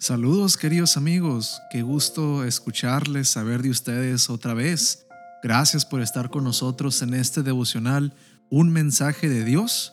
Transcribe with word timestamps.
Saludos 0.00 0.56
queridos 0.56 0.96
amigos, 0.96 1.60
qué 1.72 1.82
gusto 1.82 2.44
escucharles, 2.44 3.30
saber 3.30 3.62
de 3.62 3.70
ustedes 3.70 4.30
otra 4.30 4.54
vez. 4.54 5.08
Gracias 5.42 5.84
por 5.84 6.02
estar 6.02 6.30
con 6.30 6.44
nosotros 6.44 7.02
en 7.02 7.14
este 7.14 7.42
devocional, 7.42 8.14
un 8.48 8.70
mensaje 8.70 9.28
de 9.28 9.44
Dios 9.44 9.90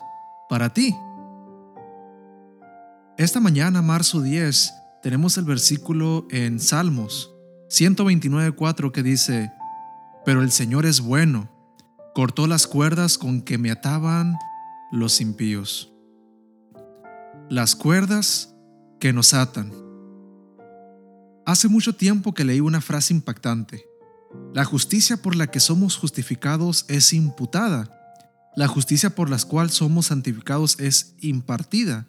para 0.48 0.72
ti. 0.72 0.96
Esta 3.18 3.40
mañana, 3.40 3.82
marzo 3.82 4.22
10, 4.22 4.72
tenemos 5.02 5.40
el 5.40 5.46
versículo 5.46 6.28
en 6.30 6.60
Salmos 6.60 7.32
129.4 7.72 8.92
que 8.92 9.02
dice, 9.02 9.52
Pero 10.24 10.44
el 10.44 10.52
Señor 10.52 10.86
es 10.86 11.02
bueno, 11.02 11.50
cortó 12.14 12.46
las 12.46 12.68
cuerdas 12.68 13.18
con 13.18 13.42
que 13.42 13.58
me 13.58 13.72
ataban 13.72 14.36
los 14.92 15.20
impíos. 15.20 15.92
Las 17.50 17.76
cuerdas 17.76 18.54
que 19.00 19.12
nos 19.12 19.34
atan. 19.34 19.86
Hace 21.46 21.68
mucho 21.68 21.94
tiempo 21.94 22.34
que 22.34 22.44
leí 22.44 22.60
una 22.60 22.82
frase 22.82 23.14
impactante. 23.14 23.86
La 24.54 24.66
justicia 24.66 25.18
por 25.18 25.36
la 25.36 25.48
que 25.48 25.60
somos 25.60 25.96
justificados 25.96 26.86
es 26.88 27.14
imputada. 27.14 27.92
La 28.56 28.68
justicia 28.68 29.12
por 29.12 29.30
la 29.30 29.38
cual 29.38 29.70
somos 29.70 30.08
santificados 30.08 30.80
es 30.80 31.14
impartida. 31.20 32.08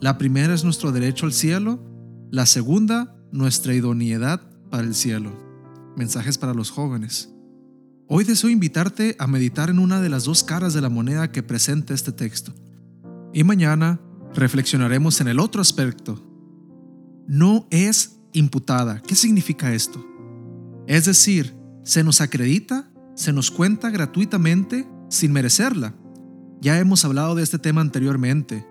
La 0.00 0.16
primera 0.16 0.54
es 0.54 0.64
nuestro 0.64 0.90
derecho 0.90 1.26
al 1.26 1.34
cielo, 1.34 1.84
la 2.30 2.46
segunda 2.46 3.14
nuestra 3.30 3.74
idoneidad 3.74 4.40
para 4.70 4.84
el 4.84 4.94
cielo. 4.94 5.36
Mensajes 5.96 6.38
para 6.38 6.54
los 6.54 6.70
jóvenes. 6.70 7.28
Hoy 8.08 8.24
deseo 8.24 8.48
invitarte 8.48 9.16
a 9.18 9.26
meditar 9.26 9.68
en 9.68 9.78
una 9.78 10.00
de 10.00 10.08
las 10.08 10.24
dos 10.24 10.44
caras 10.44 10.72
de 10.72 10.80
la 10.80 10.88
moneda 10.88 11.30
que 11.30 11.42
presenta 11.42 11.92
este 11.92 12.12
texto. 12.12 12.54
Y 13.34 13.44
mañana 13.44 14.00
reflexionaremos 14.34 15.20
en 15.20 15.28
el 15.28 15.40
otro 15.40 15.60
aspecto. 15.60 16.22
No 17.26 17.66
es 17.70 18.21
imputada. 18.32 19.00
¿Qué 19.02 19.14
significa 19.14 19.72
esto? 19.72 20.04
Es 20.86 21.04
decir, 21.04 21.56
se 21.84 22.04
nos 22.04 22.20
acredita, 22.20 22.90
se 23.14 23.32
nos 23.32 23.50
cuenta 23.50 23.90
gratuitamente 23.90 24.88
sin 25.08 25.32
merecerla. 25.32 25.94
Ya 26.60 26.78
hemos 26.78 27.04
hablado 27.04 27.34
de 27.34 27.42
este 27.42 27.58
tema 27.58 27.80
anteriormente. 27.80 28.66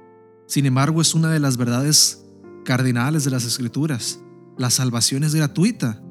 Sin 0.48 0.66
embargo, 0.66 1.02
es 1.02 1.14
una 1.14 1.30
de 1.30 1.40
las 1.40 1.58
verdades 1.58 2.26
cardinales 2.66 3.24
de 3.24 3.32
las 3.32 3.46
escrituras. 3.46 4.20
La 4.58 4.70
salvación 4.70 5.24
es 5.24 5.36
gratuita. 5.36 6.02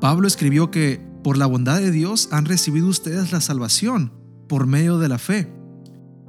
Pablo 0.00 0.28
escribió 0.28 0.70
que 0.70 1.06
por 1.22 1.36
la 1.36 1.46
bondad 1.46 1.78
de 1.78 1.90
Dios 1.90 2.28
han 2.30 2.44
recibido 2.44 2.88
ustedes 2.88 3.32
la 3.32 3.40
salvación 3.40 4.12
por 4.48 4.66
medio 4.66 4.98
de 4.98 5.08
la 5.08 5.18
fe. 5.18 5.52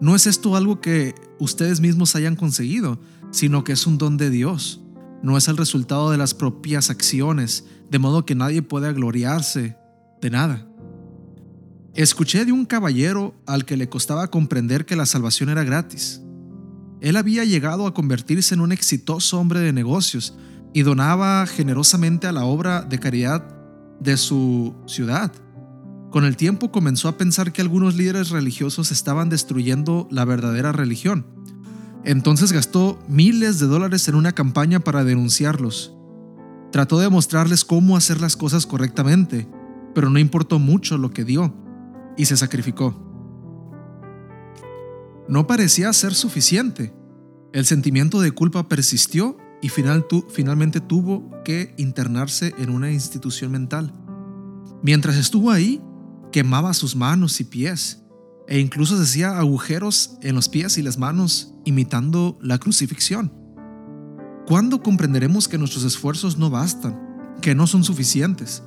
No 0.01 0.15
es 0.15 0.27
esto 0.27 0.55
algo 0.55 0.81
que 0.81 1.13
ustedes 1.39 1.81
mismos 1.81 2.15
hayan 2.15 2.35
conseguido, 2.35 2.99
sino 3.31 3.63
que 3.63 3.73
es 3.73 3.85
un 3.85 3.97
don 3.97 4.17
de 4.17 4.29
Dios 4.29 4.81
no 5.21 5.37
es 5.37 5.47
el 5.47 5.57
resultado 5.57 6.11
de 6.11 6.17
las 6.17 6.33
propias 6.33 6.89
acciones, 6.89 7.65
de 7.89 7.99
modo 7.99 8.25
que 8.25 8.35
nadie 8.35 8.61
pueda 8.61 8.91
gloriarse 8.91 9.77
de 10.21 10.29
nada. 10.29 10.65
Escuché 11.95 12.45
de 12.45 12.51
un 12.51 12.65
caballero 12.65 13.35
al 13.45 13.65
que 13.65 13.75
le 13.75 13.89
costaba 13.89 14.29
comprender 14.29 14.85
que 14.85 14.95
la 14.95 15.05
salvación 15.05 15.49
era 15.49 15.63
gratis. 15.63 16.21
Él 17.01 17.17
había 17.17 17.43
llegado 17.43 17.87
a 17.87 17.93
convertirse 17.93 18.53
en 18.53 18.61
un 18.61 18.71
exitoso 18.71 19.39
hombre 19.39 19.59
de 19.59 19.73
negocios 19.73 20.35
y 20.73 20.83
donaba 20.83 21.45
generosamente 21.47 22.27
a 22.27 22.31
la 22.31 22.45
obra 22.45 22.83
de 22.83 22.99
caridad 22.99 23.43
de 23.99 24.17
su 24.17 24.75
ciudad. 24.85 25.31
Con 26.11 26.25
el 26.25 26.37
tiempo 26.37 26.71
comenzó 26.71 27.07
a 27.07 27.17
pensar 27.17 27.51
que 27.51 27.61
algunos 27.61 27.95
líderes 27.95 28.29
religiosos 28.29 28.91
estaban 28.91 29.29
destruyendo 29.29 30.07
la 30.11 30.25
verdadera 30.25 30.71
religión 30.71 31.38
entonces 32.03 32.51
gastó 32.51 32.99
miles 33.07 33.59
de 33.59 33.67
dólares 33.67 34.07
en 34.07 34.15
una 34.15 34.31
campaña 34.31 34.79
para 34.79 35.03
denunciarlos. 35.03 35.93
Trató 36.71 36.99
de 36.99 37.09
mostrarles 37.09 37.65
cómo 37.65 37.97
hacer 37.97 38.21
las 38.21 38.35
cosas 38.35 38.65
correctamente, 38.65 39.47
pero 39.93 40.09
no 40.09 40.19
importó 40.19 40.59
mucho 40.59 40.97
lo 40.97 41.11
que 41.11 41.25
dio, 41.25 41.53
y 42.15 42.25
se 42.25 42.37
sacrificó. 42.37 42.95
No 45.27 45.47
parecía 45.47 45.91
ser 45.93 46.13
suficiente. 46.13 46.93
El 47.53 47.65
sentimiento 47.65 48.21
de 48.21 48.31
culpa 48.31 48.67
persistió 48.67 49.37
y 49.61 49.69
finalmente 49.69 50.79
tuvo 50.79 51.29
que 51.43 51.73
internarse 51.77 52.53
en 52.57 52.69
una 52.69 52.91
institución 52.91 53.51
mental. 53.51 53.93
Mientras 54.81 55.17
estuvo 55.17 55.51
ahí, 55.51 55.81
quemaba 56.31 56.73
sus 56.73 56.95
manos 56.95 57.41
y 57.41 57.43
pies 57.43 58.03
e 58.49 58.59
incluso 58.59 58.97
se 58.97 59.03
hacía 59.03 59.37
agujeros 59.37 60.17
en 60.21 60.35
los 60.35 60.49
pies 60.49 60.79
y 60.79 60.81
las 60.81 60.97
manos 60.97 61.53
imitando 61.65 62.39
la 62.41 62.57
crucifixión. 62.57 63.31
¿Cuándo 64.47 64.81
comprenderemos 64.81 65.47
que 65.47 65.59
nuestros 65.59 65.83
esfuerzos 65.83 66.37
no 66.39 66.49
bastan, 66.49 66.99
que 67.41 67.53
no 67.53 67.67
son 67.67 67.83
suficientes? 67.83 68.63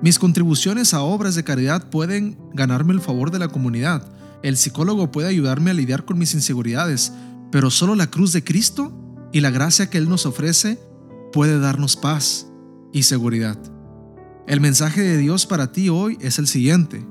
Mis 0.00 0.18
contribuciones 0.18 0.94
a 0.94 1.02
obras 1.02 1.34
de 1.34 1.44
caridad 1.44 1.90
pueden 1.90 2.38
ganarme 2.54 2.94
el 2.94 3.02
favor 3.02 3.30
de 3.30 3.38
la 3.38 3.48
comunidad, 3.48 4.02
el 4.42 4.56
psicólogo 4.56 5.10
puede 5.10 5.28
ayudarme 5.28 5.72
a 5.72 5.74
lidiar 5.74 6.06
con 6.06 6.18
mis 6.18 6.32
inseguridades, 6.32 7.12
pero 7.52 7.70
solo 7.70 7.94
la 7.94 8.06
cruz 8.08 8.32
de 8.32 8.42
Cristo 8.42 8.92
y 9.32 9.40
la 9.40 9.50
gracia 9.50 9.90
que 9.90 9.98
Él 9.98 10.08
nos 10.08 10.24
ofrece 10.24 10.78
puede 11.34 11.58
darnos 11.58 11.96
paz 11.96 12.46
y 12.94 13.02
seguridad. 13.02 13.58
El 14.46 14.62
mensaje 14.62 15.02
de 15.02 15.18
Dios 15.18 15.44
para 15.44 15.72
ti 15.72 15.90
hoy 15.90 16.16
es 16.22 16.38
el 16.38 16.46
siguiente. 16.46 17.06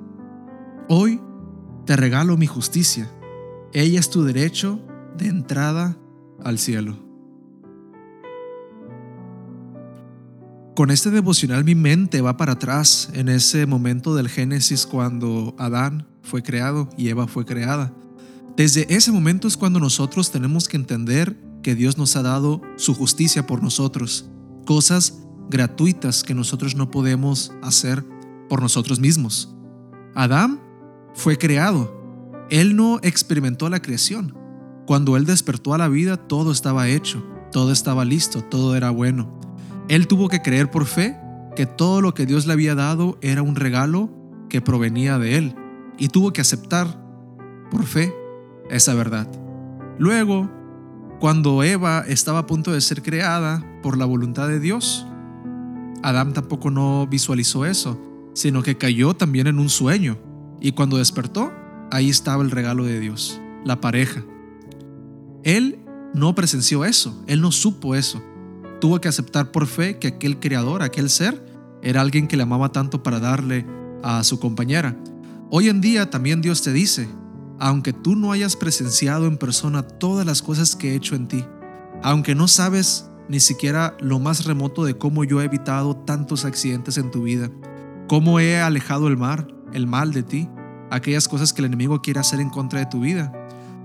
Hoy 0.90 1.20
te 1.88 1.96
regalo 1.96 2.36
mi 2.36 2.48
justicia. 2.48 3.10
Ella 3.74 4.00
es 4.00 4.10
tu 4.10 4.24
derecho 4.24 4.80
de 5.18 5.28
entrada 5.28 5.98
al 6.44 6.60
cielo. 6.60 6.98
Con 10.76 10.92
este 10.92 11.10
devocional 11.10 11.64
mi 11.64 11.76
mente 11.76 12.22
va 12.22 12.36
para 12.36 12.54
atrás 12.54 13.10
en 13.14 13.30
ese 13.30 13.66
momento 13.66 14.14
del 14.14 14.28
Génesis 14.28 14.86
cuando 14.86 15.56
Adán 15.58 16.06
fue 16.22 16.44
creado 16.44 16.90
y 16.98 17.08
Eva 17.08 17.26
fue 17.26 17.46
creada. 17.46 17.94
Desde 18.58 18.94
ese 18.94 19.14
momento 19.14 19.48
es 19.48 19.56
cuando 19.56 19.80
nosotros 19.80 20.30
tenemos 20.30 20.68
que 20.68 20.78
entender 20.78 21.40
que 21.64 21.74
Dios 21.74 21.98
nos 21.98 22.18
ha 22.18 22.22
dado 22.22 22.62
su 22.76 22.94
justicia 22.94 23.48
por 23.48 23.64
nosotros, 23.64 24.30
cosas 24.66 25.24
gratuitas 25.50 26.24
que 26.24 26.36
nosotros 26.36 26.76
no 26.76 26.92
podemos 26.92 27.54
hacer 27.64 28.04
por 28.50 28.62
nosotros 28.62 29.00
mismos. 29.00 29.56
Adán 30.16 30.67
fue 31.18 31.40
creado. 31.40 31.92
Él 32.52 32.76
no 32.76 33.00
experimentó 33.02 33.70
la 33.70 33.82
creación. 33.82 34.38
Cuando 34.86 35.18
Él 35.18 35.26
despertó 35.26 35.74
a 35.74 35.80
la 35.80 35.90
vida, 35.90 36.16
todo 36.16 36.52
estaba 36.52 36.88
hecho, 36.88 37.26
todo 37.52 37.72
estaba 37.72 38.06
listo, 38.06 38.44
todo 38.44 38.76
era 38.76 38.92
bueno. 38.92 39.38
Él 39.90 40.08
tuvo 40.08 40.30
que 40.30 40.44
creer 40.44 40.70
por 40.70 40.86
fe 40.86 41.18
que 41.56 41.66
todo 41.66 42.02
lo 42.02 42.14
que 42.14 42.28
Dios 42.28 42.46
le 42.46 42.54
había 42.54 42.76
dado 42.76 43.18
era 43.22 43.42
un 43.42 43.56
regalo 43.56 44.12
que 44.48 44.62
provenía 44.62 45.18
de 45.18 45.38
Él 45.38 45.56
y 45.98 46.10
tuvo 46.10 46.32
que 46.32 46.42
aceptar 46.42 47.04
por 47.72 47.84
fe 47.86 48.14
esa 48.70 48.94
verdad. 48.94 49.28
Luego, 49.98 50.52
cuando 51.20 51.64
Eva 51.64 52.06
estaba 52.08 52.40
a 52.40 52.46
punto 52.46 52.72
de 52.72 52.80
ser 52.80 53.02
creada 53.02 53.66
por 53.82 53.98
la 53.98 54.06
voluntad 54.06 54.48
de 54.48 54.60
Dios, 54.60 55.08
Adán 56.04 56.34
tampoco 56.34 56.70
no 56.70 57.08
visualizó 57.08 57.66
eso, 57.66 58.00
sino 58.34 58.62
que 58.62 58.78
cayó 58.78 59.16
también 59.16 59.48
en 59.48 59.58
un 59.58 59.70
sueño 59.70 60.27
y 60.60 60.72
cuando 60.72 60.98
despertó, 60.98 61.52
ahí 61.92 62.10
estaba 62.10 62.44
el 62.44 62.52
regalo 62.52 62.84
de 62.84 63.00
Dios, 63.00 63.40
la 63.64 63.80
pareja. 63.82 64.24
Él 65.44 65.80
no 66.14 66.36
presenció 66.36 66.86
eso, 66.86 67.24
él 67.28 67.42
no 67.42 67.52
supo 67.52 67.96
eso. 67.96 68.22
Tuvo 68.82 69.00
que 69.00 69.08
aceptar 69.08 69.52
por 69.52 69.68
fe 69.68 69.98
que 69.98 70.08
aquel 70.08 70.40
creador, 70.40 70.82
aquel 70.82 71.10
ser, 71.10 71.46
era 71.82 72.02
alguien 72.02 72.28
que 72.28 72.38
le 72.38 72.44
amaba 72.44 72.72
tanto 72.72 73.04
para 73.04 73.20
darle 73.20 73.66
a 74.04 74.24
su 74.24 74.40
compañera. 74.40 74.98
Hoy 75.50 75.70
en 75.70 75.82
día 75.82 76.10
también 76.10 76.42
Dios 76.42 76.62
te 76.62 76.74
dice, 76.74 77.08
aunque 77.60 77.94
tú 77.94 78.16
no 78.16 78.32
hayas 78.32 78.56
presenciado 78.56 79.28
en 79.28 79.38
persona 79.38 79.84
todas 79.84 80.26
las 80.26 80.42
cosas 80.42 80.76
que 80.76 80.92
he 80.92 80.96
hecho 80.96 81.16
en 81.16 81.28
ti, 81.28 81.46
aunque 82.04 82.36
no 82.36 82.48
sabes 82.48 83.10
ni 83.30 83.40
siquiera 83.40 83.96
lo 84.00 84.20
más 84.20 84.46
remoto 84.46 84.86
de 84.86 84.98
cómo 84.98 85.24
yo 85.24 85.42
he 85.42 85.46
evitado 85.46 85.96
tantos 85.96 86.46
accidentes 86.46 86.98
en 86.98 87.12
tu 87.12 87.24
vida, 87.24 87.50
cómo 88.08 88.40
he 88.40 88.60
alejado 88.60 89.08
el 89.08 89.18
mar, 89.18 89.48
el 89.74 89.88
mal 89.88 90.14
de 90.14 90.24
ti, 90.24 90.50
aquellas 90.90 91.28
cosas 91.28 91.54
que 91.54 91.62
el 91.62 91.66
enemigo 91.66 92.02
quiere 92.02 92.20
hacer 92.20 92.40
en 92.40 92.50
contra 92.50 92.80
de 92.80 92.86
tu 92.86 93.02
vida. 93.02 93.32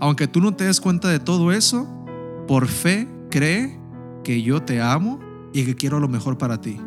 Aunque 0.01 0.29
tú 0.29 0.41
no 0.41 0.55
te 0.55 0.65
des 0.65 0.81
cuenta 0.81 1.09
de 1.09 1.21
todo 1.21 1.53
eso, 1.53 1.87
por 2.47 2.67
fe 2.67 3.09
cree 3.31 3.79
que 4.25 4.43
yo 4.43 4.63
te 4.63 4.81
amo 4.81 5.21
y 5.53 5.65
que 5.65 5.75
quiero 5.75 6.01
lo 6.01 6.09
mejor 6.09 6.39
para 6.39 6.61
ti. 6.61 6.79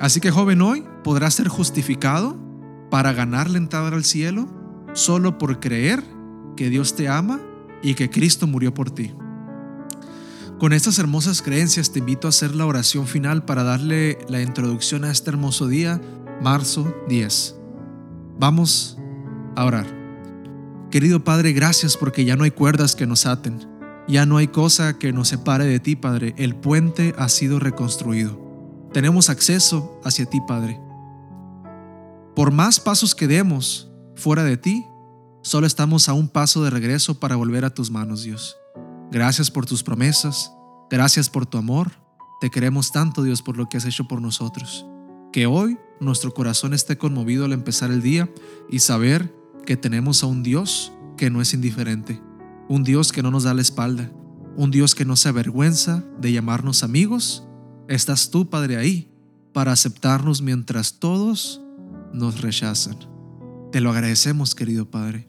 Así 0.00 0.20
que 0.20 0.30
joven, 0.30 0.62
hoy 0.62 0.84
podrás 1.04 1.34
ser 1.34 1.48
justificado 1.48 2.36
para 2.90 3.12
ganar 3.12 3.48
la 3.48 3.58
entrada 3.58 3.88
al 3.88 4.04
cielo 4.04 4.48
solo 4.92 5.38
por 5.38 5.60
creer 5.60 6.02
que 6.56 6.68
Dios 6.70 6.94
te 6.94 7.08
ama 7.08 7.40
y 7.82 7.94
que 7.94 8.10
Cristo 8.10 8.46
murió 8.46 8.74
por 8.74 8.90
ti. 8.90 9.12
Con 10.58 10.72
estas 10.72 10.98
hermosas 10.98 11.42
creencias 11.42 11.90
te 11.90 11.98
invito 11.98 12.28
a 12.28 12.30
hacer 12.30 12.54
la 12.54 12.66
oración 12.66 13.06
final 13.06 13.44
para 13.44 13.64
darle 13.64 14.18
la 14.28 14.40
introducción 14.42 15.04
a 15.04 15.10
este 15.10 15.30
hermoso 15.30 15.66
día, 15.66 16.00
marzo 16.40 16.94
10. 17.08 17.61
Vamos 18.38 18.98
a 19.56 19.64
orar. 19.64 19.86
Querido 20.90 21.24
Padre, 21.24 21.52
gracias 21.52 21.96
porque 21.96 22.24
ya 22.24 22.36
no 22.36 22.44
hay 22.44 22.50
cuerdas 22.50 22.96
que 22.96 23.06
nos 23.06 23.26
aten. 23.26 23.66
Ya 24.08 24.26
no 24.26 24.36
hay 24.36 24.48
cosa 24.48 24.98
que 24.98 25.12
nos 25.12 25.28
separe 25.28 25.64
de 25.64 25.80
ti, 25.80 25.96
Padre. 25.96 26.34
El 26.36 26.54
puente 26.56 27.14
ha 27.16 27.28
sido 27.28 27.58
reconstruido. 27.58 28.38
Tenemos 28.92 29.30
acceso 29.30 29.98
hacia 30.04 30.26
ti, 30.26 30.40
Padre. 30.46 30.80
Por 32.34 32.50
más 32.50 32.80
pasos 32.80 33.14
que 33.14 33.28
demos 33.28 33.90
fuera 34.16 34.44
de 34.44 34.56
ti, 34.56 34.84
solo 35.42 35.66
estamos 35.66 36.08
a 36.08 36.12
un 36.12 36.28
paso 36.28 36.62
de 36.62 36.70
regreso 36.70 37.18
para 37.18 37.36
volver 37.36 37.64
a 37.64 37.70
tus 37.70 37.90
manos, 37.90 38.22
Dios. 38.22 38.56
Gracias 39.10 39.50
por 39.50 39.66
tus 39.66 39.82
promesas. 39.82 40.52
Gracias 40.90 41.30
por 41.30 41.46
tu 41.46 41.58
amor. 41.58 41.92
Te 42.40 42.50
queremos 42.50 42.92
tanto, 42.92 43.22
Dios, 43.22 43.40
por 43.40 43.56
lo 43.56 43.68
que 43.68 43.76
has 43.76 43.84
hecho 43.84 44.04
por 44.04 44.20
nosotros. 44.20 44.84
Que 45.32 45.46
hoy 45.46 45.78
nuestro 46.00 46.34
corazón 46.34 46.74
esté 46.74 46.98
conmovido 46.98 47.44
al 47.44 47.52
empezar 47.52 47.90
el 47.90 48.02
día 48.02 48.30
y 48.70 48.80
saber 48.80 49.34
que 49.66 49.76
tenemos 49.76 50.22
a 50.22 50.26
un 50.26 50.42
Dios 50.42 50.92
que 51.16 51.30
no 51.30 51.40
es 51.40 51.54
indiferente 51.54 52.20
un 52.72 52.84
Dios 52.84 53.12
que 53.12 53.22
no 53.22 53.30
nos 53.30 53.42
da 53.42 53.52
la 53.52 53.60
espalda, 53.60 54.10
un 54.56 54.70
Dios 54.70 54.94
que 54.94 55.04
no 55.04 55.16
se 55.16 55.28
avergüenza 55.28 56.04
de 56.18 56.32
llamarnos 56.32 56.82
amigos. 56.82 57.44
Estás 57.86 58.30
tú, 58.30 58.48
Padre, 58.48 58.78
ahí 58.78 59.10
para 59.52 59.72
aceptarnos 59.72 60.40
mientras 60.40 60.98
todos 60.98 61.60
nos 62.14 62.40
rechazan. 62.40 62.96
Te 63.70 63.82
lo 63.82 63.90
agradecemos, 63.90 64.54
querido 64.54 64.90
Padre, 64.90 65.28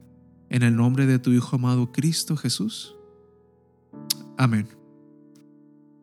en 0.50 0.64
el 0.64 0.76
nombre 0.76 1.06
de 1.06 1.20
tu 1.20 1.32
Hijo 1.32 1.58
amado 1.58 1.92
Cristo 1.92 2.38
Jesús. 2.38 2.96
Amén. 4.38 4.70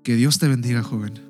Que 0.02 0.16
Dios 0.16 0.38
te 0.38 0.46
bendiga, 0.46 0.82
joven. 0.82 1.29